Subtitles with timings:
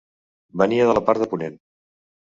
[0.61, 1.63] Venia de la part de ponent.